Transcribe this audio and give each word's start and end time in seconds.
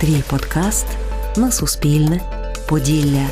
Твій 0.00 0.22
подкаст 0.30 0.86
на 1.36 1.50
Суспільне. 1.50 2.20
Поділля. 2.68 3.26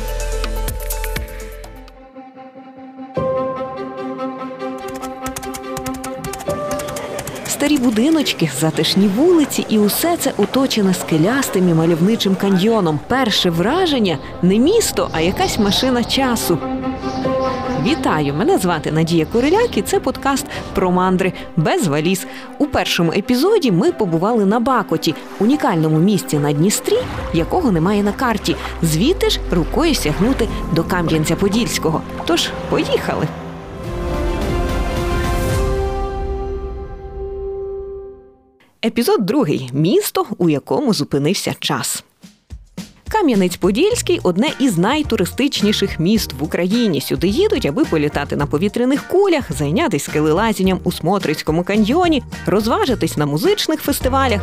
Старі 7.47 7.77
будиночки, 7.77 8.51
затишні 8.59 9.07
вулиці, 9.07 9.65
і 9.69 9.79
усе 9.79 10.17
це 10.17 10.33
оточене 10.37 10.93
скелястим 10.93 11.69
і 11.69 11.73
мальовничим 11.73 12.35
каньйоном. 12.35 12.99
Перше 13.07 13.49
враження 13.49 14.17
не 14.41 14.59
місто, 14.59 15.09
а 15.11 15.21
якась 15.21 15.59
машина 15.59 16.03
часу. 16.03 16.57
Вітаю! 17.87 18.33
Мене 18.33 18.57
звати 18.57 18.91
Надія 18.91 19.25
Куриляк 19.25 19.77
і 19.77 19.81
це 19.81 19.99
подкаст 19.99 20.45
про 20.75 20.91
мандри 20.91 21.33
без 21.57 21.87
валіз. 21.87 22.27
У 22.57 22.65
першому 22.65 23.11
епізоді 23.11 23.71
ми 23.71 23.91
побували 23.91 24.45
на 24.45 24.59
Бакоті, 24.59 25.15
унікальному 25.39 25.99
місці 25.99 26.39
на 26.39 26.53
Дністрі, 26.53 26.97
якого 27.33 27.71
немає 27.71 28.03
на 28.03 28.11
карті. 28.11 28.55
Звідти 28.81 29.29
ж 29.29 29.39
рукою 29.51 29.95
сягнути 29.95 30.47
до 30.73 30.83
Кам'янця-Подільського. 30.83 32.01
Тож 32.25 32.49
поїхали. 32.69 33.27
Епізод 38.85 39.25
другий 39.25 39.69
місто, 39.73 40.25
у 40.37 40.49
якому 40.49 40.93
зупинився 40.93 41.55
час. 41.59 42.03
Кам'янець-Подільський 43.09 44.19
одне 44.23 44.49
із 44.59 44.77
найтуристичніших 44.77 45.99
міст 45.99 46.33
в 46.33 46.43
Україні. 46.43 47.01
Сюди 47.01 47.27
їдуть, 47.27 47.65
аби 47.65 47.85
політати 47.85 48.35
на 48.35 48.45
повітряних 48.45 49.07
кулях, 49.07 49.51
зайнятися 49.51 50.11
скелелазінням 50.11 50.79
у 50.83 50.91
Смотрицькому 50.91 51.63
каньйоні, 51.63 52.23
розважитись 52.45 53.17
на 53.17 53.25
музичних 53.25 53.81
фестивалях 53.81 54.41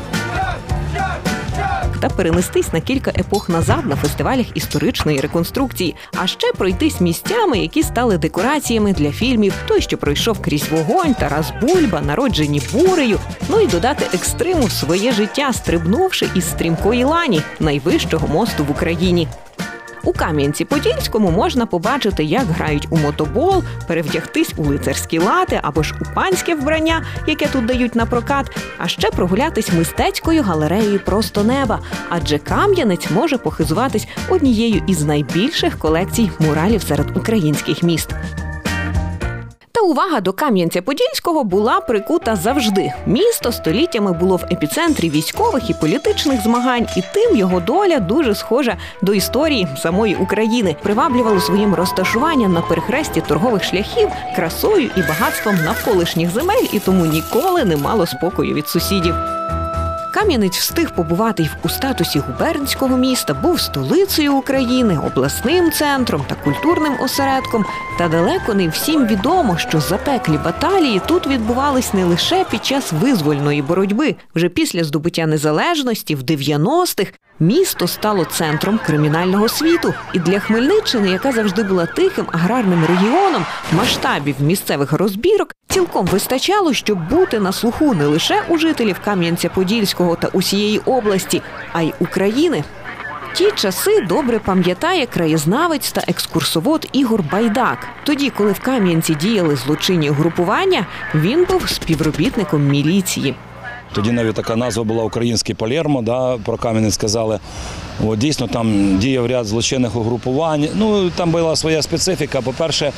та 2.05 2.11
перенестись 2.11 2.73
на 2.73 2.81
кілька 2.81 3.11
епох 3.11 3.49
назад 3.49 3.87
на 3.87 3.97
фестивалях 3.97 4.47
історичної 4.55 5.21
реконструкції, 5.21 5.95
а 6.17 6.27
ще 6.27 6.53
пройтись 6.53 7.01
місцями, 7.01 7.59
які 7.59 7.83
стали 7.83 8.19
декораціями 8.19 8.93
для 8.93 9.13
фільмів 9.13 9.55
Той, 9.69 9.81
що 9.81 9.99
пройшов 9.99 10.43
крізь 10.43 10.69
вогонь, 10.69 11.15
Тарас 11.15 11.53
Бульба, 11.61 12.01
народжені 12.01 12.63
бурею. 12.73 13.19
Ну 13.49 13.61
і 13.61 13.67
додати 13.67 14.05
екстриму 14.15 14.65
в 14.65 14.73
своє 14.73 15.13
життя, 15.13 15.53
стрибнувши 15.53 16.29
із 16.35 16.51
стрімкої 16.51 17.05
лані 17.05 17.43
найвищого 17.61 18.29
мосту 18.29 18.65
в 18.65 18.71
Україні. 18.71 19.29
У 20.05 20.13
Кам'янці-Подільському 20.13 21.31
можна 21.31 21.67
побачити, 21.67 22.25
як 22.25 22.47
грають 22.47 22.87
у 22.91 22.97
мотобол, 22.97 23.63
перевдягтись 23.89 24.55
у 24.57 24.65
лицарські 24.65 25.19
лати 25.19 25.61
або 25.63 25.83
ж 25.83 25.95
у 26.01 26.15
панське 26.15 26.55
вбрання, 26.55 27.05
яке 27.27 27.47
тут 27.47 27.67
дають 27.67 27.95
на 27.95 28.07
прокат, 28.07 28.57
а 28.79 28.89
ще 28.89 29.11
прогулятись 29.11 29.73
мистецькою 29.73 30.43
галереєю 30.43 31.01
просто 31.05 31.45
неба. 31.45 31.81
Адже 32.09 32.39
Кам'янець 32.39 33.11
може 33.11 33.39
похизуватись 33.39 34.09
однією 34.29 34.83
із 34.87 35.03
найбільших 35.03 35.79
колекцій 35.79 36.31
муралів 36.39 36.83
серед 36.83 37.17
українських 37.17 37.83
міст 37.83 38.11
увага 39.85 40.21
до 40.21 40.33
Кам'янця-Подільського 40.33 41.45
була 41.45 41.81
прикута 41.81 42.37
завжди. 42.37 42.93
Місто 43.07 43.53
століттями 43.53 44.13
було 44.13 44.37
в 44.37 44.45
епіцентрі 44.53 45.11
військових 45.11 45.71
і 45.71 45.75
політичних 45.75 46.43
змагань, 46.43 46.87
і 46.97 47.03
тим 47.15 47.37
його 47.37 47.61
доля 47.61 47.99
дуже 47.99 48.35
схожа 48.35 48.77
до 49.03 49.15
історії 49.15 49.69
самої 49.83 50.15
України. 50.15 50.77
Приваблювало 50.83 51.41
своїм 51.41 51.75
розташуванням 51.75 52.53
на 52.53 52.61
перехресті 52.61 53.21
торгових 53.21 53.65
шляхів, 53.65 54.09
красою 54.37 54.91
і 54.97 55.01
багатством 55.01 55.57
навколишніх 55.65 56.31
земель, 56.31 56.67
і 56.73 56.79
тому 56.79 57.07
ніколи 57.07 57.65
не 57.65 57.77
мало 57.77 58.07
спокою 58.07 58.55
від 58.55 58.69
сусідів. 58.69 59.15
Кам'янець 60.15 60.59
встиг 60.59 60.95
побувати 60.95 61.51
у 61.65 61.69
статусі 61.69 62.19
губернського 62.19 62.97
міста, 62.97 63.35
був 63.35 63.61
столицею 63.61 64.35
України, 64.35 64.99
обласним 65.07 65.73
центром 65.73 66.25
та 66.29 66.35
культурним 66.35 66.93
осередком. 67.01 67.65
Та 67.99 68.09
далеко 68.09 68.55
не 68.55 68.69
всім 68.69 69.07
відомо, 69.07 69.59
що 69.59 69.81
запеклі 69.81 70.39
баталії 70.45 71.01
тут 71.07 71.27
відбувались 71.27 71.95
не 71.95 72.05
лише 72.05 72.45
під 72.51 72.65
час 72.65 72.93
визвольної 72.93 73.63
боротьби. 73.63 74.17
Вже 74.35 74.49
після 74.49 74.85
здобуття 74.85 75.27
незалежності 75.27 76.15
в 76.15 76.21
90-х 76.23 77.13
місто 77.41 77.89
стало 77.89 78.25
центром 78.25 78.81
кримінального 78.87 79.49
світу. 79.49 79.95
І 80.13 80.19
для 80.19 80.41
Хмельниччини, 80.41 81.09
яка 81.09 81.33
завжди 81.33 81.63
була 81.63 81.87
тихим 81.87 82.27
аграрним 82.33 82.85
регіоном, 82.85 83.47
масштабів 83.73 84.35
місцевих 84.41 84.93
розбірок 84.93 85.55
цілком 85.75 86.07
вистачало, 86.07 86.73
щоб 86.73 87.09
бути 87.09 87.41
на 87.41 87.53
слуху 87.53 87.95
не 87.95 88.07
лише 88.07 88.43
у 88.49 88.59
жителів 88.59 88.97
Кам'янця-Подільського 89.07 90.17
та 90.17 90.29
усієї 90.29 90.79
області, 90.79 91.43
а 91.73 91.83
й 91.83 91.93
України. 92.01 92.65
Ті 93.33 93.51
часи 93.51 94.01
добре 94.01 94.39
пам'ятає 94.39 95.07
краєзнавець 95.07 95.93
та 95.93 96.03
екскурсовод 96.09 96.89
Ігор 96.93 97.23
Байдак. 97.33 97.79
Тоді, 98.05 98.31
коли 98.31 98.53
в 98.53 98.61
Кам'янці 98.61 99.15
діяли 99.15 99.57
злочинні 99.57 100.09
групування, 100.09 100.87
він 101.15 101.45
був 101.45 101.69
співробітником 101.69 102.69
міліції. 102.69 103.35
Тоді 103.95 104.13
навіть 104.13 104.35
така 104.35 104.57
назва 104.57 104.85
була 104.85 105.05
Український 105.05 105.55
Палермо, 105.55 106.03
да, 106.03 106.39
про 106.45 106.57
Кам'янець 106.57 106.95
сказали. 106.95 107.39
От, 108.07 108.19
Дійсно, 108.19 108.47
там 108.47 108.99
діяв 108.99 109.27
ряд 109.27 109.47
злочинних 109.47 109.97
угрупувань. 109.97 110.69
Ну, 110.75 111.11
Там 111.11 111.31
була 111.31 111.57
своя 111.57 111.83
специфіка. 111.83 112.41
По-перше, 112.41 112.93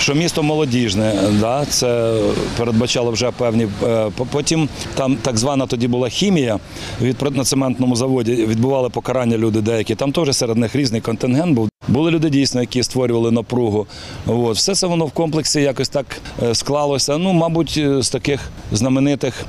що 0.00 0.14
місто 0.14 0.42
молодіжне, 0.42 1.14
да, 1.40 1.64
це 1.64 2.14
передбачало 2.58 3.10
вже 3.10 3.30
певні. 3.30 3.68
Е, 3.82 4.10
потім 4.32 4.68
там 4.94 5.16
так 5.16 5.38
звана 5.38 5.66
тоді 5.66 5.88
була 5.88 6.08
хімія 6.08 6.58
від 7.02 7.36
на 7.36 7.44
цементному 7.44 7.96
заводі. 7.96 8.32
Відбували 8.34 8.90
покарання 8.90 9.38
люди 9.38 9.60
деякі. 9.60 9.94
Там 9.94 10.12
теж 10.12 10.36
серед 10.36 10.56
них 10.56 10.76
різний 10.76 11.00
контингент 11.00 11.54
був. 11.54 11.71
Були 11.88 12.10
люди 12.10 12.30
дійсно, 12.30 12.60
які 12.60 12.82
створювали 12.82 13.30
напругу. 13.30 13.86
От. 14.26 14.56
Все 14.56 14.74
це 14.74 14.86
воно 14.86 15.06
в 15.06 15.10
комплексі 15.10 15.60
якось 15.60 15.88
так 15.88 16.06
е, 16.42 16.54
склалося. 16.54 17.18
Ну, 17.18 17.32
мабуть, 17.32 17.74
е, 17.78 18.02
з 18.02 18.10
таких 18.10 18.40
знаменитих 18.72 19.44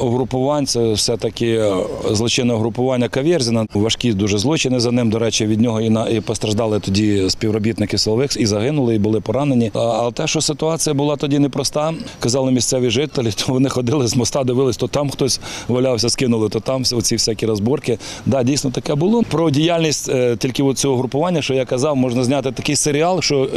угрупувань 0.00 0.66
це 0.66 0.92
все-таки 0.92 1.64
злочинне 2.10 2.54
угрупування 2.54 3.08
Кавєрзіна. 3.08 3.66
Важкі 3.74 4.12
дуже 4.12 4.38
злочини 4.38 4.80
за 4.80 4.92
ним. 4.92 5.10
До 5.10 5.18
речі, 5.18 5.46
від 5.46 5.60
нього 5.60 5.80
і 5.80 6.20
постраждали 6.20 6.80
тоді 6.80 7.30
співробітники 7.30 7.98
силових 7.98 8.36
і 8.36 8.46
загинули, 8.46 8.94
і 8.94 8.98
були 8.98 9.20
поранені. 9.20 9.70
Але 9.74 10.12
те, 10.12 10.26
що 10.26 10.40
ситуація 10.40 10.94
була 10.94 11.16
тоді 11.16 11.38
непроста, 11.38 11.94
казали 12.20 12.52
місцеві 12.52 12.90
жителі, 12.90 13.30
то 13.30 13.52
вони 13.52 13.68
ходили 13.68 14.06
з 14.06 14.16
моста, 14.16 14.44
дивились, 14.44 14.76
то 14.76 14.88
там 14.88 15.10
хтось 15.10 15.40
валявся, 15.68 16.08
скинули, 16.08 16.48
то 16.48 16.60
там 16.60 16.82
оці 16.92 17.14
всякі 17.14 17.46
розборки. 17.46 17.98
Да, 18.26 18.42
дійсно 18.42 18.70
таке 18.70 18.94
було. 18.94 19.22
Про 19.22 19.50
діяльність 19.50 20.08
е, 20.08 20.36
тільки 20.36 20.74
цього 20.74 20.96
групування, 20.96 21.42
що 21.42 21.54
я 21.54 21.65
казав, 21.66 21.96
можна 21.96 22.24
зняти 22.24 22.52
такий 22.52 22.76
серіал, 22.76 23.20
що 23.20 23.48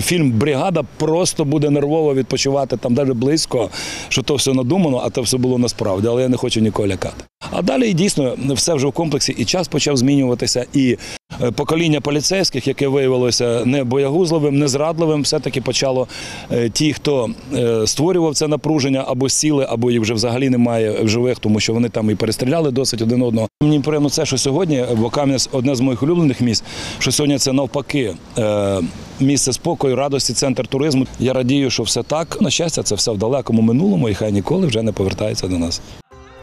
фільм 0.00 0.30
Бригада 0.30 0.82
просто 0.96 1.44
буде 1.44 1.70
нервово 1.70 2.14
відпочивати 2.14 2.76
там, 2.76 2.94
навіть 2.94 3.16
близько, 3.16 3.70
що 4.08 4.22
то 4.22 4.34
все 4.34 4.52
надумано, 4.52 5.02
а 5.04 5.10
то 5.10 5.22
все 5.22 5.36
було 5.38 5.58
насправді. 5.58 6.08
Але 6.08 6.22
я 6.22 6.28
не 6.28 6.36
хочу 6.36 6.60
нікого 6.60 6.88
лякати. 6.88 7.29
А 7.50 7.62
далі 7.62 7.92
дійсно 7.92 8.36
все 8.48 8.74
вже 8.74 8.86
в 8.86 8.92
комплексі, 8.92 9.34
і 9.38 9.44
час 9.44 9.68
почав 9.68 9.96
змінюватися. 9.96 10.66
І 10.74 10.96
е, 11.42 11.50
покоління 11.50 12.00
поліцейських, 12.00 12.66
яке 12.66 12.88
виявилося 12.88 13.62
не 13.64 13.84
боягузливим, 13.84 14.58
не 14.58 14.68
зрадливим, 14.68 15.22
все-таки 15.22 15.60
почало 15.60 16.08
е, 16.52 16.70
ті, 16.70 16.92
хто 16.92 17.30
е, 17.54 17.86
створював 17.86 18.34
це 18.34 18.48
напруження, 18.48 19.04
або 19.06 19.28
сіли, 19.28 19.66
або 19.68 19.90
їх 19.90 20.00
вже 20.00 20.14
взагалі 20.14 20.50
немає 20.50 21.02
в 21.02 21.08
живих, 21.08 21.38
тому 21.38 21.60
що 21.60 21.72
вони 21.72 21.88
там 21.88 22.10
і 22.10 22.14
перестріляли 22.14 22.70
досить 22.70 23.02
один 23.02 23.22
одного. 23.22 23.48
Мені 23.62 23.80
приємно 23.80 24.10
це, 24.10 24.26
що 24.26 24.38
сьогодні, 24.38 24.84
бо 24.96 25.10
Кам'янець 25.10 25.48
одне 25.52 25.74
з 25.74 25.80
моїх 25.80 26.02
улюблених 26.02 26.40
місць, 26.40 26.64
що 26.98 27.12
сьогодні 27.12 27.38
це 27.38 27.52
навпаки. 27.52 28.14
Місце 29.20 29.52
спокою, 29.52 29.96
радості, 29.96 30.32
центр 30.32 30.66
туризму. 30.66 31.06
Я 31.18 31.32
радію, 31.32 31.70
що 31.70 31.82
все 31.82 32.02
так. 32.02 32.38
На 32.40 32.50
щастя, 32.50 32.82
це 32.82 32.94
все 32.94 33.12
в 33.12 33.18
далекому 33.18 33.62
минулому, 33.62 34.08
і 34.08 34.14
хай 34.14 34.32
ніколи 34.32 34.66
вже 34.66 34.82
не 34.82 34.92
повертається 34.92 35.48
до 35.48 35.58
нас. 35.58 35.80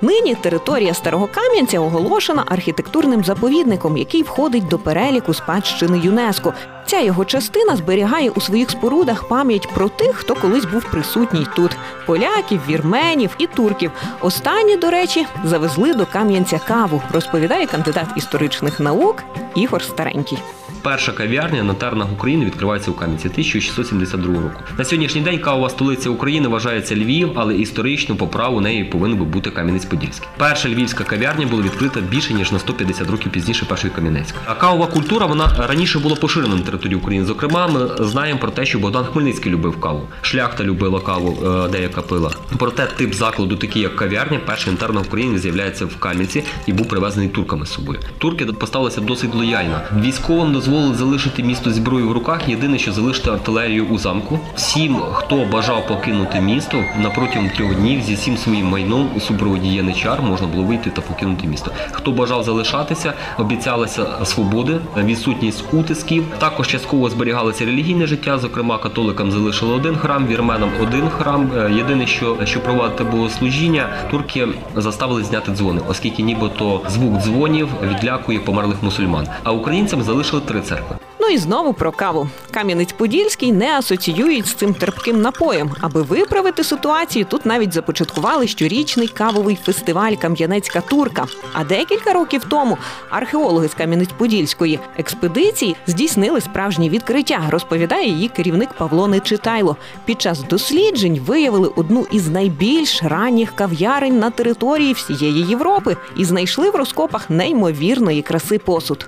Нині 0.01 0.35
територія 0.35 0.93
Старого 0.93 1.27
Кам'янця 1.27 1.79
оголошена 1.79 2.43
архітектурним 2.47 3.23
заповідником, 3.23 3.97
який 3.97 4.23
входить 4.23 4.67
до 4.67 4.79
переліку 4.79 5.33
спадщини 5.33 5.99
ЮНЕСКО. 5.99 6.53
Ця 6.85 6.99
його 6.99 7.25
частина 7.25 7.75
зберігає 7.75 8.29
у 8.29 8.41
своїх 8.41 8.69
спорудах 8.69 9.27
пам'ять 9.27 9.67
про 9.73 9.89
тих, 9.89 10.15
хто 10.15 10.35
колись 10.35 10.65
був 10.65 10.83
присутній 10.91 11.47
тут: 11.55 11.77
поляків, 12.05 12.61
вірменів 12.69 13.35
і 13.37 13.47
турків. 13.47 13.91
Останні, 14.21 14.77
до 14.77 14.89
речі, 14.89 15.25
завезли 15.43 15.93
до 15.93 16.05
Кам'янця 16.05 16.59
каву, 16.67 17.01
розповідає 17.13 17.65
кандидат 17.65 18.07
історичних 18.15 18.79
наук 18.79 19.23
Ігор 19.55 19.83
Старенький. 19.83 20.37
Перша 20.87 21.11
кав'ярня 21.11 21.63
на 21.63 21.73
тернах 21.73 22.11
України 22.11 22.45
відкривається 22.45 22.91
у 22.91 22.93
Кам'янці 22.93 23.27
1672 23.27 24.33
року. 24.33 24.61
На 24.77 24.85
сьогоднішній 24.85 25.21
день 25.21 25.39
кавова 25.39 25.69
столиця 25.69 26.09
України 26.09 26.47
вважається 26.47 26.95
Львів, 26.95 27.31
але 27.35 27.55
історично 27.55 28.15
по 28.15 28.27
праву 28.27 28.61
неї 28.61 28.83
повинен 28.83 29.17
би 29.17 29.25
бути 29.25 29.49
Кам'янець-Подільський. 29.49 30.27
Перша 30.37 30.69
львівська 30.69 31.03
кав'ярня 31.03 31.45
була 31.45 31.63
відкрита 31.63 31.99
більше 31.99 32.33
ніж 32.33 32.51
на 32.51 32.59
150 32.59 33.09
років 33.09 33.31
пізніше 33.31 33.65
першої 33.65 33.93
Кам'янецької. 33.93 34.43
А 34.45 34.53
кавова 34.55 34.87
культура 34.87 35.25
вона 35.25 35.55
раніше 35.67 35.99
була 35.99 36.15
поширена 36.15 36.55
на 36.55 36.61
території 36.61 36.97
України. 36.97 37.25
Зокрема, 37.25 37.67
ми 37.67 38.05
знаємо 38.05 38.39
про 38.39 38.51
те, 38.51 38.65
що 38.65 38.79
Богдан 38.79 39.05
Хмельницький 39.05 39.51
любив 39.51 39.81
каву. 39.81 40.07
Шляхта 40.21 40.63
любила 40.63 40.99
каву, 40.99 41.37
е, 41.45 41.69
деяка 41.69 42.01
пила. 42.01 42.31
Проте 42.57 42.85
тип 42.85 43.13
закладу, 43.13 43.55
такий 43.55 43.81
як 43.81 43.95
кав'ярня, 43.95 44.39
перший 44.45 44.73
на 44.73 44.79
тернах 44.79 45.03
України 45.05 45.39
з'являється 45.39 45.85
в 45.85 45.95
Кам'янці 45.95 46.43
і 46.65 46.73
був 46.73 46.87
привезений 46.87 47.29
турками 47.29 47.65
з 47.65 47.73
собою. 47.73 47.99
Турки 48.17 48.45
поставилися 48.45 49.01
досить 49.01 49.35
лояльно. 49.35 49.81
Військовим 50.01 50.53
дозволили 50.53 50.76
залишити 50.93 51.43
місто 51.43 51.71
зброю 51.71 52.09
в 52.09 52.11
руках. 52.11 52.49
Єдине, 52.49 52.77
що 52.77 52.91
залишити 52.91 53.29
артилерію 53.29 53.85
у 53.85 53.97
замку. 53.97 54.39
Всім, 54.55 54.95
хто 55.13 55.45
бажав 55.51 55.87
покинути 55.87 56.41
місто, 56.41 56.83
на 57.03 57.09
протягом 57.09 57.49
трьох 57.49 57.75
днів 57.75 58.01
зі 58.01 58.15
всім 58.15 58.37
своїм 58.37 58.67
майном 58.67 59.09
у 59.15 59.19
супроводі 59.19 59.69
яничар 59.69 60.21
можна 60.21 60.47
було 60.47 60.63
вийти 60.63 60.89
та 60.89 61.01
покинути 61.01 61.47
місто. 61.47 61.71
Хто 61.91 62.11
бажав 62.11 62.43
залишатися, 62.43 63.13
обіцялися 63.37 64.25
свободи, 64.25 64.79
відсутність 64.97 65.63
утисків. 65.73 66.25
Також 66.39 66.67
частково 66.67 67.09
зберігалося 67.09 67.65
релігійне 67.65 68.07
життя. 68.07 68.37
Зокрема, 68.37 68.77
католикам 68.77 69.31
залишили 69.31 69.73
один 69.73 69.95
храм, 69.97 70.27
вірменам 70.27 70.69
один 70.81 71.09
храм. 71.09 71.51
Е, 71.57 71.71
Єдине, 71.77 72.07
що 72.07 72.37
що 72.43 72.59
проводити 72.59 73.03
богослужіння, 73.03 73.89
турки 74.11 74.47
заставили 74.75 75.23
зняти 75.23 75.51
дзвони, 75.51 75.81
оскільки 75.89 76.21
нібито 76.23 76.81
звук 76.89 77.21
дзвонів 77.21 77.67
відлякує 77.83 78.39
померлих 78.39 78.83
мусульман. 78.83 79.27
А 79.43 79.51
українцям 79.51 80.01
залишили 80.01 80.41
три 80.41 80.61
церкви. 80.67 80.97
Ну 81.19 81.33
і 81.33 81.37
знову 81.37 81.73
про 81.73 81.91
каву. 81.91 82.29
Кам'янець-Подільський 82.53 83.53
не 83.53 83.77
асоціюють 83.77 84.47
з 84.47 84.53
цим 84.53 84.73
терпким 84.73 85.21
напоєм. 85.21 85.71
Аби 85.81 86.01
виправити 86.01 86.63
ситуацію, 86.63 87.25
тут 87.25 87.45
навіть 87.45 87.73
започаткували 87.73 88.47
щорічний 88.47 89.07
кавовий 89.07 89.57
фестиваль 89.63 90.13
Кам'янецька 90.13 90.81
турка. 90.81 91.25
А 91.53 91.63
декілька 91.63 92.13
років 92.13 92.43
тому 92.49 92.77
археологи 93.09 93.67
з 93.67 93.75
Кам'янець-Подільської 93.75 94.79
експедиції 94.97 95.75
здійснили 95.87 96.41
справжні 96.41 96.89
відкриття, 96.89 97.41
розповідає 97.49 98.09
її 98.09 98.27
керівник 98.27 98.69
Павло 98.77 99.07
Нечитайло. 99.07 99.77
Під 100.05 100.21
час 100.21 100.43
досліджень 100.43 101.19
виявили 101.25 101.71
одну 101.75 102.07
із 102.11 102.27
найбільш 102.27 103.03
ранніх 103.03 103.55
кав'ярень 103.55 104.19
на 104.19 104.29
території 104.29 104.93
всієї 104.93 105.41
Європи 105.41 105.97
і 106.15 106.25
знайшли 106.25 106.69
в 106.69 106.75
розкопах 106.75 107.29
неймовірної 107.29 108.21
краси 108.21 108.59
посуд. 108.59 109.07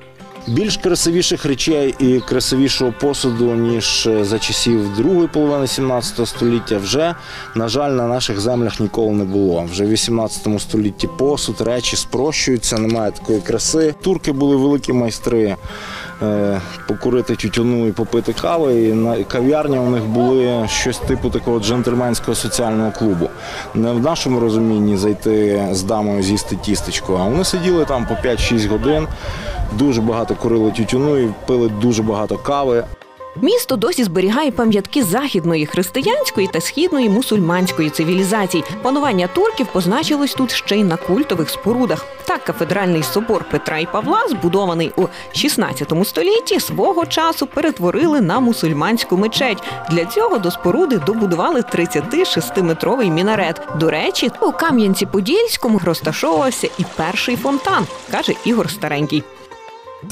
Більш 0.50 0.78
красивіших 0.78 1.46
речей 1.46 1.96
і 2.00 2.20
красивішого 2.20 2.94
посуду, 3.00 3.56
ніж 3.56 4.08
е, 4.08 4.26
за 4.26 4.40
часів 4.40 4.96
другої 4.96 5.28
половини 5.28 5.68
17 5.68 6.28
століття, 6.28 6.78
вже, 6.78 7.16
на 7.56 7.68
жаль, 7.68 7.92
на 7.92 8.08
наших 8.08 8.40
землях 8.40 8.80
ніколи 8.80 9.12
не 9.12 9.24
було. 9.24 9.68
Вже 9.72 9.86
в 9.86 9.90
18 9.90 10.62
столітті 10.62 11.10
посуд, 11.18 11.62
речі 11.62 11.96
спрощуються, 11.96 12.78
немає 12.78 13.12
такої 13.12 13.40
краси. 13.40 13.96
Турки 14.02 14.32
були 14.32 14.56
великі 14.56 14.94
майстри. 14.94 15.56
Е, 16.22 16.62
Покурити 16.88 17.36
тютюну 17.36 17.88
і 17.88 17.92
попити 17.92 18.34
кави. 18.34 18.84
І 18.84 18.94
на 18.94 19.24
кав'ярні 19.24 19.80
у 19.80 19.90
них 19.90 20.04
були 20.04 20.68
щось 20.68 20.98
типу 20.98 21.30
такого 21.30 21.60
джентльменського 21.60 22.36
соціального 22.36 22.92
клубу. 22.92 23.30
Не 23.76 23.92
в 23.92 24.00
нашому 24.00 24.40
розумінні 24.40 24.98
зайти 24.98 25.68
з 25.72 25.84
дамою 25.84 26.24
з'їсти 26.24 26.56
тістечко, 26.56 27.20
а 27.22 27.30
вони 27.30 27.44
сиділи 27.44 27.86
там 27.86 28.08
по 28.08 28.28
5-6 28.28 28.68
годин, 28.68 29.08
дуже 29.74 30.02
багато 30.02 30.36
курили 30.36 30.72
тютюну 30.72 31.18
і 31.18 31.30
пили 31.48 31.70
дуже 31.82 32.04
багато 32.04 32.38
кави. 32.38 32.84
Місто 33.42 33.76
досі 33.76 34.04
зберігає 34.04 34.52
пам'ятки 34.52 35.04
західної 35.04 35.66
християнської 35.66 36.48
та 36.48 36.62
східної 36.62 37.10
мусульманської 37.10 37.90
цивілізацій. 37.90 38.64
Панування 38.82 39.28
турків 39.28 39.68
позначилось 39.74 40.34
тут 40.34 40.52
ще 40.52 40.78
й 40.78 40.84
на 40.84 40.98
культових 40.98 41.50
спорудах. 41.50 42.06
Так, 42.26 42.44
кафедральний 42.44 43.04
собор 43.04 43.46
Петра 43.52 43.80
і 43.80 43.86
Павла, 43.86 44.28
збудований 44.30 44.92
у 44.96 45.06
16 45.32 45.94
столітті, 46.04 46.60
свого 46.60 47.06
часу 47.06 47.48
перетворили 47.48 48.22
на 48.22 48.40
мусульманську 48.40 49.18
мечеть. 49.18 49.64
Для 49.92 50.06
цього 50.06 50.38
до 50.38 50.52
споруди 50.52 50.98
добудували 51.06 51.62
36-метровий 51.62 53.10
мінарет. 53.12 53.62
До 53.80 53.90
речі, 53.90 54.32
у 54.42 54.52
Кам'янці-Подільському 54.52 55.80
розташовувався 55.84 56.70
і 56.78 56.86
перший 56.96 57.36
фонтан, 57.36 57.86
каже 58.12 58.34
Ігор 58.46 58.70
Старенький. 58.70 59.24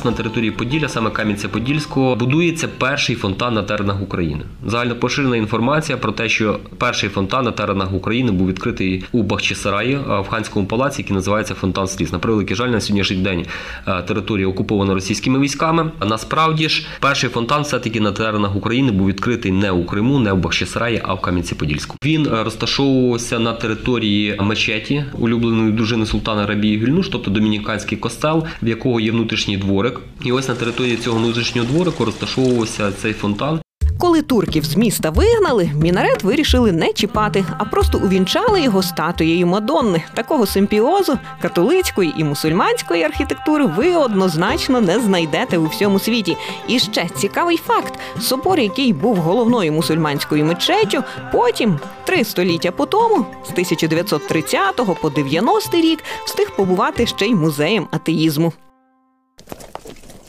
На 0.05 0.11
території 0.11 0.51
Поділля, 0.51 0.89
саме 0.89 1.09
Кам'янця-Подільського, 1.09 2.15
будується 2.15 2.67
перший 2.67 3.15
фонтан 3.15 3.53
на 3.53 3.63
теренах 3.63 4.01
України. 4.01 4.41
Загальнопоширена 4.65 5.37
інформація 5.37 5.97
про 5.97 6.11
те, 6.11 6.29
що 6.29 6.59
перший 6.77 7.09
фонтан 7.09 7.45
на 7.45 7.51
теренах 7.51 7.93
України 7.93 8.31
був 8.31 8.47
відкритий 8.47 9.03
у 9.11 9.23
Бахчисараї 9.23 9.95
в 9.95 10.25
ханському 10.29 10.65
палаці, 10.65 11.01
який 11.01 11.15
називається 11.15 11.53
Фонтан 11.53 11.87
Сліз. 11.87 12.13
На 12.13 12.19
превеликий 12.19 12.55
жаль, 12.55 12.67
на 12.67 12.81
сьогоднішній 12.81 13.17
день 13.17 13.45
е, 13.87 14.01
територія 14.01 14.47
окупована 14.47 14.93
російськими 14.93 15.39
військами. 15.39 15.91
А 15.99 16.05
насправді 16.05 16.69
ж 16.69 16.87
перший 16.99 17.29
фонтан 17.29 17.61
все-таки 17.61 17.99
на 17.99 18.11
теренах 18.11 18.55
України 18.55 18.91
був 18.91 19.07
відкритий 19.07 19.51
не 19.51 19.71
у 19.71 19.85
Криму, 19.85 20.19
не 20.19 20.31
у 20.31 20.37
Бахчисараї, 20.37 21.01
а 21.03 21.13
в 21.13 21.21
Кам'янці-Подільську. 21.21 21.95
Він 22.05 22.25
е, 22.25 22.43
розташовувався 22.43 23.39
на 23.39 23.53
території 23.53 24.37
мечеті 24.39 25.05
улюбленої 25.19 25.71
дружини 25.71 26.05
султана 26.05 26.45
Рабії 26.45 26.79
Гюльнуш, 26.79 27.09
тобто 27.09 27.31
домініканський 27.31 27.97
костел, 27.97 28.45
в 28.61 28.67
якого 28.67 28.99
є 28.99 29.11
внутрішній 29.11 29.57
дворик. 29.77 29.99
І 30.25 30.31
ось 30.31 30.47
на 30.47 30.55
території 30.55 30.97
цього 30.97 31.17
внутрішнього 31.17 31.67
дворику 31.67 32.05
розташовувався 32.05 32.91
цей 32.91 33.13
фонтан. 33.13 33.59
Коли 33.99 34.21
турків 34.21 34.65
з 34.65 34.75
міста 34.75 35.09
вигнали, 35.09 35.69
мінарет 35.75 36.23
вирішили 36.23 36.71
не 36.71 36.93
чіпати, 36.93 37.45
а 37.57 37.65
просто 37.65 37.97
увінчали 37.97 38.61
його 38.61 38.83
статуєю 38.83 39.47
Мадонни. 39.47 40.03
Такого 40.13 40.45
симпіозу 40.45 41.17
католицької 41.41 42.13
і 42.17 42.23
мусульманської 42.23 43.03
архітектури 43.03 43.65
ви 43.65 43.95
однозначно 43.95 44.81
не 44.81 44.99
знайдете 44.99 45.57
у 45.57 45.65
всьому 45.65 45.99
світі. 45.99 46.37
І 46.67 46.79
ще 46.79 47.09
цікавий 47.15 47.57
факт: 47.57 47.99
собор, 48.21 48.59
який 48.59 48.93
був 48.93 49.15
головною 49.15 49.73
мусульманською 49.73 50.45
мечеттю, 50.45 51.03
потім 51.31 51.79
три 52.05 52.23
століття 52.23 52.71
по 52.71 52.85
тому, 52.85 53.25
з 53.45 53.51
1930 53.51 54.75
по 55.01 55.09
90 55.09 55.77
рік, 55.77 56.03
встиг 56.25 56.51
побувати 56.55 57.05
ще 57.07 57.25
й 57.25 57.35
музеєм 57.35 57.87
атеїзму. 57.91 58.53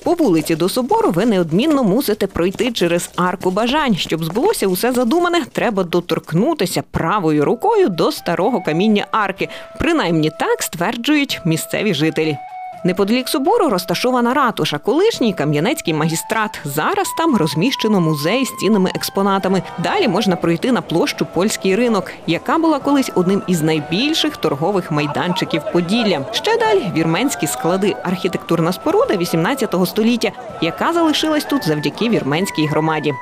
По 0.09 0.15
вулиці 0.15 0.57
до 0.57 0.69
собору 0.69 1.11
ви 1.11 1.27
неодмінно 1.27 1.85
мусите 1.85 2.27
пройти 2.27 2.73
через 2.73 3.11
арку 3.17 3.51
бажань. 3.51 3.97
Щоб 3.97 4.25
збулося 4.25 4.67
усе 4.67 4.93
задумане, 4.93 5.45
треба 5.53 5.85
доторкнутися 5.85 6.83
правою 6.91 7.45
рукою 7.45 7.89
до 7.89 8.13
старого 8.13 8.63
каміння 8.63 9.07
арки. 9.11 9.49
Принаймні 9.79 10.31
так 10.41 10.63
стверджують 10.63 11.41
місцеві 11.45 11.95
жителі. 11.95 12.37
Неподалік 12.85 13.29
собору 13.29 13.69
розташована 13.69 14.35
ратуша, 14.35 14.79
колишній 14.79 15.33
кам'янецький 15.33 15.95
магістрат. 15.95 16.61
Зараз 16.65 17.09
там 17.19 17.37
розміщено 17.37 18.01
музей 18.01 18.45
з 18.45 18.57
цінними 18.57 18.91
експонатами. 18.95 19.63
Далі 19.79 20.09
можна 20.09 20.37
пройти 20.37 20.73
на 20.73 20.83
площу 20.83 21.27
Польський 21.35 21.77
ринок, 21.77 22.13
яка 22.27 22.59
була 22.59 22.79
колись 22.79 23.11
одним 23.15 23.43
із 23.47 23.63
найбільших 23.63 24.37
торгових 24.37 24.91
майданчиків 24.91 25.63
Поділля. 25.73 26.27
Ще 26.33 26.59
далі 26.59 26.93
вірменські 26.97 27.47
склади, 27.47 27.97
архітектурна 28.03 28.73
споруда 28.73 29.17
18 29.17 29.75
століття, 29.87 30.33
яка 30.61 30.93
залишилась 30.93 31.45
тут 31.45 31.67
завдяки 31.67 32.09
вірменській 32.09 32.67
громаді. 32.67 33.13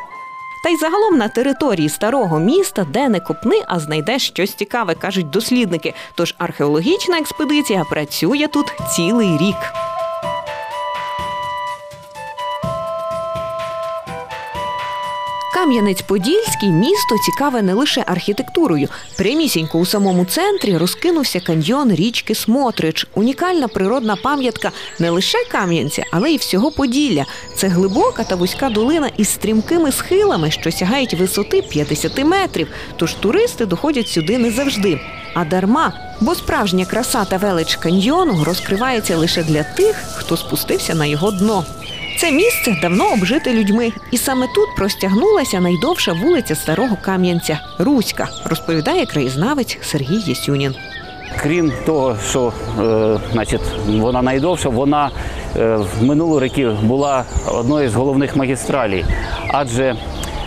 Та 0.66 0.70
й 0.70 0.76
загалом 0.76 1.16
на 1.16 1.28
території 1.28 1.88
старого 1.88 2.38
міста, 2.38 2.86
де 2.92 3.08
не 3.08 3.20
копни, 3.20 3.62
а 3.66 3.78
знайдеш 3.78 4.26
щось 4.28 4.54
цікаве, 4.54 4.94
кажуть 4.94 5.30
дослідники. 5.30 5.94
Тож 6.14 6.34
археологічна 6.38 7.18
експедиція 7.18 7.84
працює 7.84 8.48
тут 8.52 8.66
цілий 8.96 9.38
рік. 9.38 9.85
Кам'янець-Подільський 15.66 16.70
місто 16.70 17.16
цікаве 17.24 17.62
не 17.62 17.74
лише 17.74 18.04
архітектурою. 18.06 18.88
Прямісінько 19.16 19.78
у 19.78 19.86
самому 19.86 20.24
центрі 20.24 20.76
розкинувся 20.76 21.40
каньйон 21.40 21.92
річки 21.94 22.34
Смотрич. 22.34 23.06
Унікальна 23.14 23.68
природна 23.68 24.16
пам'ятка 24.16 24.70
не 24.98 25.10
лише 25.10 25.38
Кам'янця, 25.52 26.04
але 26.12 26.30
й 26.30 26.36
всього 26.36 26.70
Поділля. 26.70 27.24
Це 27.56 27.68
глибока 27.68 28.24
та 28.24 28.34
вузька 28.34 28.70
долина 28.70 29.10
із 29.16 29.28
стрімкими 29.28 29.92
схилами, 29.92 30.50
що 30.50 30.72
сягають 30.72 31.14
висоти 31.14 31.62
50 31.62 32.24
метрів. 32.24 32.68
Тож 32.96 33.14
туристи 33.14 33.66
доходять 33.66 34.08
сюди 34.08 34.38
не 34.38 34.50
завжди. 34.50 35.00
А 35.34 35.44
дарма, 35.44 35.92
бо 36.20 36.34
справжня 36.34 36.84
краса 36.84 37.24
та 37.24 37.36
велич 37.36 37.76
каньйону 37.76 38.44
розкривається 38.44 39.16
лише 39.16 39.42
для 39.42 39.62
тих, 39.62 39.96
хто 40.16 40.36
спустився 40.36 40.94
на 40.94 41.06
його 41.06 41.30
дно. 41.30 41.64
Це 42.18 42.32
місце 42.32 42.76
давно 42.82 43.12
обжите 43.12 43.52
людьми, 43.52 43.92
і 44.10 44.18
саме 44.18 44.46
тут 44.54 44.76
простягнулася 44.76 45.60
найдовша 45.60 46.12
вулиця 46.12 46.54
Старого 46.54 46.96
Кам'янця 47.02 47.58
Руська, 47.78 48.28
розповідає 48.44 49.06
краєзнавець 49.06 49.78
Сергій 49.82 50.20
Єсюнін. 50.26 50.74
Крім 51.42 51.72
того, 51.86 52.16
що 52.30 52.52
е, 52.80 53.18
значить, 53.32 53.60
вона 53.88 54.22
найдовша, 54.22 54.68
вона 54.68 55.10
е, 55.56 55.76
в 55.76 56.04
минулі 56.04 56.40
роки 56.40 56.68
була 56.68 57.24
одною 57.46 57.90
з 57.90 57.94
головних 57.94 58.36
магістралей, 58.36 59.04
адже 59.48 59.96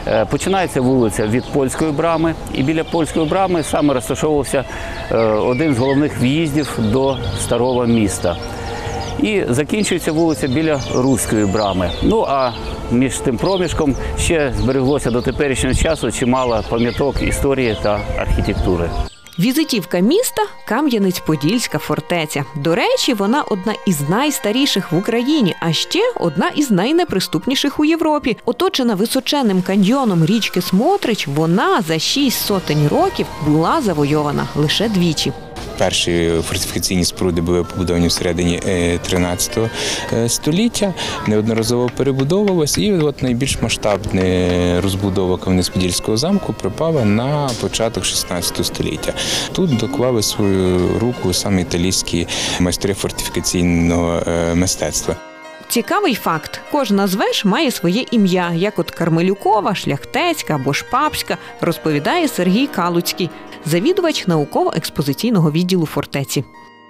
е, 0.07 0.25
починається 0.25 0.81
вулиця 0.81 1.27
від 1.27 1.43
польської 1.43 1.91
брами, 1.91 2.33
і 2.53 2.63
біля 2.63 2.83
польської 2.83 3.25
брами 3.25 3.63
саме 3.63 3.93
розташовувався 3.93 4.63
е, 5.11 5.17
один 5.23 5.75
з 5.75 5.77
головних 5.77 6.21
в'їздів 6.21 6.79
до 6.79 7.17
старого 7.39 7.85
міста. 7.85 8.37
І 9.23 9.43
закінчується 9.49 10.11
вулиця 10.11 10.47
біля 10.47 10.81
Руської 10.93 11.45
брами. 11.45 11.91
Ну 12.03 12.25
а 12.29 12.51
між 12.91 13.17
тим 13.17 13.37
проміжком 13.37 13.95
ще 14.19 14.53
збереглося 14.57 15.11
до 15.11 15.21
теперішнього 15.21 15.75
часу 15.75 16.11
чимало 16.11 16.63
пам'яток 16.69 17.21
історії 17.21 17.77
та 17.83 17.99
архітектури. 18.17 18.89
Візитівка 19.39 19.99
міста 19.99 20.41
Кам'янець-Подільська 20.67 21.77
фортеця. 21.77 22.45
До 22.55 22.75
речі, 22.75 23.13
вона 23.13 23.41
одна 23.41 23.73
із 23.85 24.09
найстаріших 24.09 24.91
в 24.91 24.97
Україні, 24.97 25.55
а 25.59 25.73
ще 25.73 26.13
одна 26.15 26.49
із 26.55 26.71
найнеприступніших 26.71 27.79
у 27.79 27.85
Європі. 27.85 28.37
Оточена 28.45 28.95
височенним 28.95 29.61
каньйоном 29.61 30.25
річки 30.25 30.61
Смотрич, 30.61 31.27
вона 31.27 31.81
за 31.81 31.99
шість 31.99 32.45
сотень 32.45 32.87
років 32.87 33.25
була 33.45 33.81
завойована 33.81 34.47
лише 34.55 34.89
двічі. 34.89 35.33
Перші 35.77 36.31
фортифікаційні 36.47 37.05
споруди 37.05 37.41
були 37.41 37.63
побудовані 37.63 38.07
всередині 38.07 38.61
е, 38.67 38.97
13 38.97 39.57
е, 40.13 40.29
століття, 40.29 40.93
неодноразово 41.27 41.89
перебудовувалось, 41.97 42.77
і 42.77 42.93
от 42.93 43.23
найбільш 43.23 43.61
масштабна 43.61 44.21
розбудова 44.81 45.35
Кам'янець-Подільського 45.35 46.17
замку 46.17 46.53
припала 46.53 47.05
на 47.05 47.49
початок 47.61 48.05
16 48.05 48.65
століття. 48.65 49.13
Тут 49.51 49.77
доклали 49.77 50.23
свою 50.23 50.99
руку 50.99 51.33
саме 51.33 51.61
італійські 51.61 52.27
майстри 52.59 52.93
фортифікаційного 52.93 54.23
е, 54.27 54.55
мистецтва. 54.55 55.15
Цікавий 55.69 56.15
факт: 56.15 56.61
кожна 56.71 57.07
з 57.07 57.15
веж 57.15 57.45
має 57.45 57.71
своє 57.71 58.05
ім'я, 58.11 58.51
як 58.55 58.79
от 58.79 58.91
Кармелюкова, 58.91 59.75
Шляхтецька 59.75 60.55
або 60.55 60.73
Шпапська, 60.73 61.37
розповідає 61.61 62.27
Сергій 62.27 62.67
Калуцький, 62.67 63.29
завідувач 63.65 64.27
науково-експозиційного 64.27 65.51
відділу 65.51 65.85
фортеці. 65.85 66.43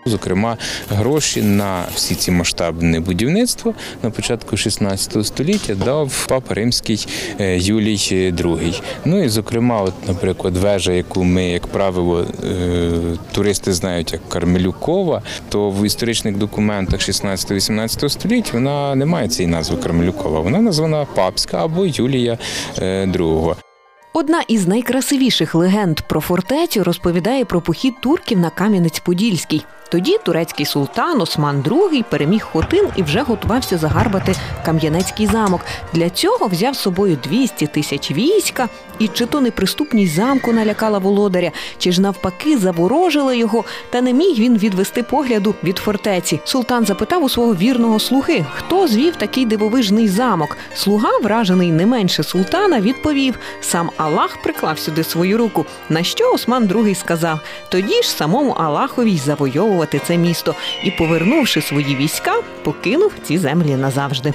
Зокрема, 0.05 0.57
гроші 0.89 1.41
на 1.41 1.83
всі 1.95 2.15
ці 2.15 2.31
масштабне 2.31 2.99
будівництво 2.99 3.73
на 4.03 4.09
початку 4.09 4.57
16 4.57 5.25
століття 5.25 5.75
дав 5.75 6.25
папа 6.29 6.53
римський 6.53 7.07
е, 7.39 7.57
Юлій 7.57 7.95
II. 7.95 8.81
Ну 9.05 9.23
і 9.23 9.29
зокрема, 9.29 9.81
от, 9.81 9.93
наприклад, 10.07 10.57
вежа, 10.57 10.91
яку 10.91 11.23
ми, 11.23 11.49
як 11.49 11.67
правило, 11.67 12.25
е, 12.43 12.91
туристи 13.31 13.73
знають 13.73 14.13
як 14.13 14.29
Кармелюкова, 14.29 15.21
то 15.49 15.69
в 15.69 15.85
історичних 15.85 16.37
документах 16.37 16.99
16-18 16.99 18.09
століття 18.09 18.51
вона 18.53 18.95
не 18.95 19.05
має 19.05 19.27
цієї 19.27 19.51
назви 19.51 19.77
Кармелюкова. 19.77 20.39
Вона 20.39 20.61
названа 20.61 21.07
Папська 21.15 21.63
або 21.63 21.85
Юлія 21.85 22.37
е, 22.77 23.05
II. 23.05 23.68
Одна 24.13 24.41
із 24.47 24.67
найкрасивіших 24.67 25.55
легенд 25.55 26.01
про 26.01 26.21
фортецю 26.21 26.83
розповідає 26.83 27.45
про 27.45 27.61
похід 27.61 28.01
турків 28.01 28.39
на 28.39 28.49
Кам'янець-Подільський. 28.49 29.63
Тоді 29.91 30.17
турецький 30.25 30.65
султан 30.65 31.21
Осман 31.21 31.61
II 31.61 32.03
переміг 32.03 32.47
Хотин 32.51 32.87
і 32.95 33.03
вже 33.03 33.21
готувався 33.21 33.77
загарбати 33.77 34.35
Кам'янецький 34.65 35.27
замок. 35.27 35.61
Для 35.93 36.09
цього 36.09 36.47
взяв 36.47 36.75
з 36.75 36.79
собою 36.79 37.17
200 37.23 37.67
тисяч 37.67 38.11
війська, 38.11 38.69
і 38.99 39.07
чи 39.07 39.25
то 39.25 39.41
неприступність 39.41 40.15
замку 40.15 40.53
налякала 40.53 40.99
володаря, 40.99 41.51
чи 41.77 41.91
ж 41.91 42.01
навпаки 42.01 42.57
заворожила 42.57 43.33
його, 43.33 43.63
та 43.89 44.01
не 44.01 44.13
міг 44.13 44.39
він 44.39 44.57
відвести 44.57 45.03
погляду 45.03 45.55
від 45.63 45.77
фортеці. 45.77 46.39
Султан 46.43 46.85
запитав 46.85 47.23
у 47.23 47.29
свого 47.29 47.55
вірного 47.55 47.99
слуги, 47.99 48.45
хто 48.55 48.87
звів 48.87 49.15
такий 49.15 49.45
дивовижний 49.45 50.07
замок. 50.07 50.57
Слуга, 50.75 51.17
вражений 51.23 51.71
не 51.71 51.85
менше 51.85 52.23
султана, 52.23 52.81
відповів: 52.81 53.39
сам 53.61 53.89
Аллах 53.99 54.41
приклав 54.41 54.79
сюди 54.79 55.03
свою 55.03 55.37
руку. 55.37 55.65
На 55.89 56.03
що 56.03 56.33
Осман 56.33 56.67
II 56.67 56.95
сказав: 56.95 57.39
тоді 57.69 58.01
ж 58.01 58.09
самому 58.09 58.51
Аллахові 58.51 59.11
й 59.11 59.17
завойовувати 59.17 60.01
це 60.07 60.17
місто 60.17 60.55
і, 60.83 60.91
повернувши 60.91 61.61
свої 61.61 61.95
війська, 61.95 62.41
покинув 62.63 63.11
ці 63.23 63.37
землі 63.37 63.75
назавжди. 63.75 64.33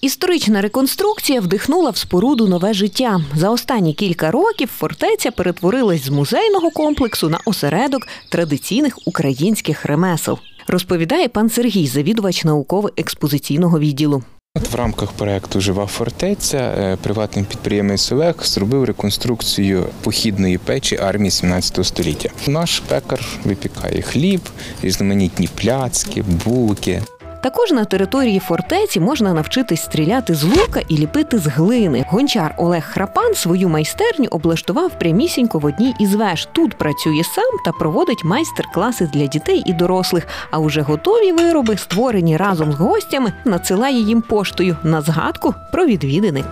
Історична 0.00 0.60
реконструкція 0.60 1.40
вдихнула 1.40 1.90
в 1.90 1.96
споруду 1.96 2.48
нове 2.48 2.74
життя. 2.74 3.20
За 3.34 3.50
останні 3.50 3.94
кілька 3.94 4.30
років 4.30 4.68
фортеця 4.68 5.30
перетворилась 5.30 6.04
з 6.04 6.08
музейного 6.08 6.70
комплексу 6.70 7.28
на 7.28 7.38
осередок 7.44 8.02
традиційних 8.30 8.98
українських 9.06 9.84
ремесел. 9.84 10.38
Розповідає 10.66 11.28
пан 11.28 11.50
Сергій, 11.50 11.86
завідувач 11.86 12.44
науково-експозиційного 12.44 13.78
відділу. 13.78 14.22
В 14.60 14.74
рамках 14.74 15.12
проекту 15.12 15.60
Жива 15.60 15.86
фортеця 15.86 16.58
е, 16.58 16.96
приватний 17.02 17.44
підприємець 17.44 18.12
Олег 18.12 18.34
зробив 18.42 18.84
реконструкцію 18.84 19.86
похідної 20.02 20.58
печі 20.58 20.96
армії 20.96 21.30
17 21.30 21.86
століття. 21.86 22.30
Наш 22.46 22.80
пекар 22.80 23.20
випікає 23.44 24.02
хліб, 24.02 24.40
різноманітні 24.82 25.48
пляцки, 25.54 26.22
булки. 26.22 27.02
Також 27.44 27.72
на 27.72 27.84
території 27.84 28.38
фортеці 28.38 29.00
можна 29.00 29.34
навчитись 29.34 29.82
стріляти 29.82 30.34
з 30.34 30.44
лука 30.44 30.80
і 30.88 30.98
ліпити 30.98 31.38
з 31.38 31.46
глини. 31.46 32.04
Гончар 32.08 32.54
Олег 32.58 32.84
Храпан 32.84 33.34
свою 33.34 33.68
майстерню 33.68 34.28
облаштував 34.30 34.98
прямісінько 34.98 35.58
в 35.58 35.64
одній 35.64 35.94
із 36.00 36.14
веж. 36.14 36.48
Тут 36.52 36.74
працює 36.74 37.24
сам 37.24 37.58
та 37.64 37.72
проводить 37.72 38.24
майстер-класи 38.24 39.10
для 39.14 39.26
дітей 39.26 39.62
і 39.66 39.72
дорослих. 39.72 40.26
А 40.50 40.58
уже 40.58 40.80
готові 40.80 41.32
вироби, 41.32 41.76
створені 41.76 42.36
разом 42.36 42.72
з 42.72 42.74
гостями, 42.74 43.32
надсилає 43.44 44.00
їм 44.00 44.22
поштою 44.22 44.76
на 44.82 45.00
згадку 45.00 45.54
про 45.72 45.86
відвідини. 45.86 46.44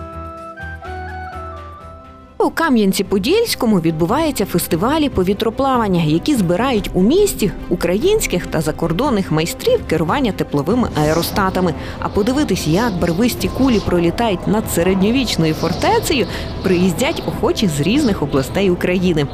У 2.43 2.49
Кам'янці-Подільському 2.49 3.79
відбуваються 3.79 4.45
фестивалі 4.45 5.09
повітроплавання, 5.09 6.03
які 6.03 6.35
збирають 6.35 6.89
у 6.93 7.01
місті 7.01 7.51
українських 7.69 8.47
та 8.47 8.61
закордонних 8.61 9.31
майстрів 9.31 9.79
керування 9.87 10.31
тепловими 10.31 10.89
аеростатами. 10.95 11.73
А 11.99 12.09
подивитись, 12.09 12.67
як 12.67 12.93
барвисті 12.93 13.47
кулі 13.47 13.81
пролітають 13.85 14.47
над 14.47 14.71
середньовічною 14.71 15.53
фортецею, 15.53 16.27
приїздять 16.63 17.23
охочі 17.27 17.67
з 17.67 17.81
різних 17.81 18.23
областей 18.23 18.69
України. 18.69 19.27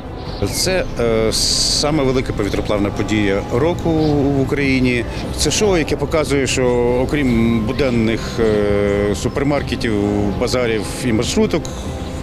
Це 0.52 0.86
е, 1.00 1.34
саме 1.34 2.04
велика 2.04 2.34
повітроплавна 2.34 2.90
подія 2.90 3.42
року 3.54 3.90
в 3.90 4.42
Україні. 4.42 5.06
Це 5.38 5.52
шоу, 5.52 5.78
яке 5.78 5.98
показує, 5.98 6.48
що 6.48 6.66
окрім 7.02 7.60
буденних 7.60 8.20
е, 8.40 9.16
супермаркетів, 9.16 9.94
базарів 10.40 10.84
і 11.06 11.14
маршруток, 11.14 11.64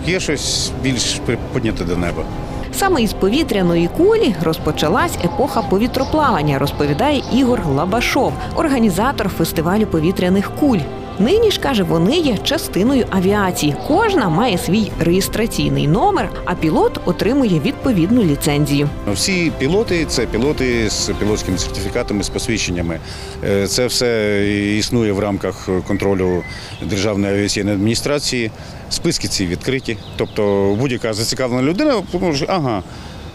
є 0.09 0.21
щось 0.21 0.71
більш 0.83 1.21
підняте 1.55 1.85
до 1.85 1.97
неба. 1.97 2.25
Саме 2.73 3.03
із 3.03 3.13
повітряної 3.13 3.89
кулі 3.97 4.35
розпочалась 4.43 5.17
епоха 5.25 5.63
повітроплавання, 5.63 6.59
розповідає 6.59 7.23
Ігор 7.33 7.61
Лабашов, 7.67 8.33
організатор 8.57 9.29
фестивалю 9.29 9.87
повітряних 9.87 10.51
куль. 10.61 10.79
Нині 11.19 11.51
ж 11.51 11.61
каже, 11.61 11.83
вони 11.83 12.17
є 12.19 12.37
частиною 12.37 13.07
авіації. 13.11 13.75
Кожна 13.89 14.29
має 14.29 14.59
свій 14.59 14.91
реєстраційний 15.01 15.89
номер, 15.89 16.31
а 16.45 16.55
пілот 16.55 17.01
отримує 17.05 17.61
відповідну 17.61 18.23
ліцензію. 18.23 18.89
Всі 19.15 19.53
пілоти 19.59 20.05
це 20.09 20.27
пілоти 20.27 20.91
з 20.91 21.11
пілотськими 21.19 21.59
сертифікатами, 21.59 22.23
з 22.23 22.29
посвідченнями. 22.29 22.99
Е, 23.45 23.67
Це 23.67 23.87
все 23.87 24.43
існує 24.79 25.13
в 25.13 25.19
рамках 25.19 25.69
контролю 25.87 26.43
Державної 26.83 27.35
авіаційної 27.35 27.77
адміністрації. 27.77 28.51
Списки 28.91 29.29
ці 29.29 29.47
відкриті. 29.47 29.97
Тобто 30.17 30.75
будь-яка 30.81 31.13
зацікавлена 31.15 31.63
людина 31.63 32.03
може, 32.21 32.47
ага. 32.49 32.83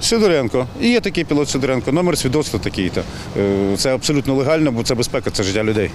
Сидоренко, 0.01 0.67
і 0.81 0.89
є 0.89 0.99
такий 0.99 1.23
пілот 1.23 1.49
Сидоренко, 1.49 1.91
номер 1.91 2.17
свідоцтва 2.17 2.59
такий-то. 2.59 3.01
Е, 3.39 3.77
Це 3.77 3.93
абсолютно 3.95 4.35
легально, 4.35 4.71
бо 4.71 4.83
це 4.83 4.95
безпека, 4.95 5.31
це 5.31 5.43
життя 5.43 5.63
людей. 5.63 5.91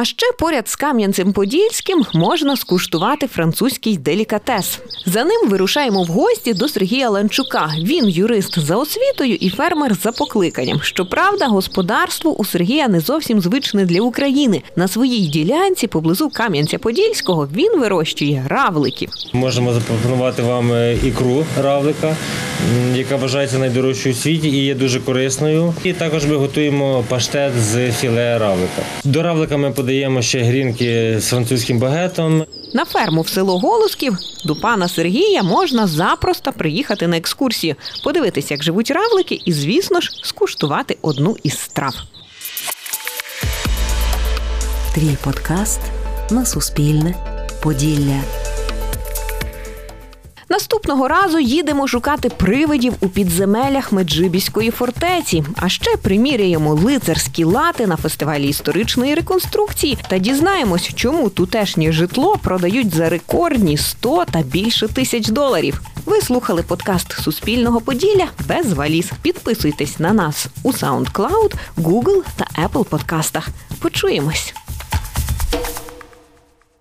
А 0.00 0.04
ще 0.04 0.32
поряд 0.38 0.68
з 0.68 0.76
Кам'янцем-Подільським 0.78 2.06
можна 2.14 2.56
скуштувати 2.56 3.26
французький 3.26 3.96
делікатес. 3.96 4.80
За 5.06 5.24
ним 5.24 5.48
вирушаємо 5.48 6.02
в 6.02 6.06
гості 6.06 6.54
до 6.54 6.68
Сергія 6.68 7.10
Ланчука. 7.10 7.70
Він 7.82 8.08
юрист 8.08 8.58
за 8.58 8.76
освітою 8.76 9.34
і 9.34 9.50
фермер 9.50 9.94
за 9.94 10.12
покликанням. 10.12 10.80
Щоправда, 10.82 11.46
господарство 11.46 12.34
у 12.36 12.44
Сергія 12.44 12.88
не 12.88 13.00
зовсім 13.00 13.40
звичне 13.40 13.84
для 13.84 14.00
України. 14.00 14.62
На 14.76 14.88
своїй 14.88 15.26
ділянці 15.26 15.86
поблизу 15.86 16.28
Кам'янця-Подільського 16.28 17.48
він 17.54 17.80
вирощує 17.80 18.44
равликів. 18.48 19.10
Можемо 19.32 19.72
запропонувати 19.72 20.42
вам 20.42 20.72
е, 20.72 20.96
ікру 21.04 21.44
равлика, 21.62 22.16
яка 22.94 23.16
вважається 23.16 23.58
найдорожчою 23.58 24.14
у 24.14 24.18
світі 24.18 24.48
і 24.48 24.64
є 24.64 24.74
дуже 24.74 25.00
корисною. 25.00 25.74
І 25.84 25.92
також 25.92 26.26
ми 26.26 26.36
готуємо 26.36 27.04
паштет 27.08 27.52
з 27.58 27.92
філе 27.92 28.38
равлика. 28.38 28.82
До 29.04 29.22
равлика 29.22 29.56
ми 29.56 29.70
подаємо 29.70 30.22
ще 30.22 30.38
грінки 30.42 31.16
з 31.20 31.28
французьким 31.28 31.78
багетом. 31.78 32.44
На 32.74 32.84
ферму 32.84 33.20
в 33.20 33.28
село 33.28 33.58
Голосків 33.58 34.16
до 34.44 34.56
пана 34.56 34.88
Сергія 34.88 35.42
можна 35.42 35.86
запросто 35.86 36.52
приїхати 36.52 37.06
на 37.06 37.16
екскурсію, 37.16 37.74
подивитися, 38.04 38.54
як 38.54 38.62
живуть 38.62 38.90
равлики, 38.90 39.40
і, 39.44 39.52
звісно 39.52 40.00
ж, 40.00 40.10
скуштувати 40.22 40.96
одну 41.02 41.36
із 41.42 41.58
страв. 41.58 41.94
Твій 44.94 45.16
подкаст 45.24 45.80
на 46.30 46.46
Суспільне. 46.46 47.14
Поділля. 47.62 48.20
Наступного 50.58 51.08
разу 51.08 51.38
їдемо 51.38 51.88
шукати 51.88 52.28
привидів 52.28 52.94
у 53.00 53.08
підземелях 53.08 53.92
Меджибіської 53.92 54.70
фортеці. 54.70 55.44
А 55.56 55.68
ще 55.68 55.96
приміряємо 55.96 56.74
лицарські 56.74 57.44
лати 57.44 57.86
на 57.86 57.96
фестивалі 57.96 58.48
історичної 58.48 59.14
реконструкції 59.14 59.98
та 60.08 60.18
дізнаємось, 60.18 60.94
чому 60.94 61.28
тутешнє 61.28 61.92
житло 61.92 62.36
продають 62.42 62.94
за 62.94 63.08
рекордні 63.08 63.76
100 63.76 64.24
та 64.24 64.42
більше 64.42 64.88
тисяч 64.88 65.28
доларів. 65.28 65.80
Ви 66.06 66.20
слухали 66.20 66.62
подкаст 66.62 67.12
Суспільного 67.12 67.80
Поділля 67.80 68.26
без 68.48 68.72
валіз. 68.72 69.10
Підписуйтесь 69.22 69.98
на 69.98 70.12
нас 70.12 70.46
у 70.62 70.72
SoundCloud, 70.72 71.54
Google 71.76 72.22
та 72.36 72.68
Apple 72.68 72.84
подкастах. 72.84 73.48
Почуємось. 73.80 74.54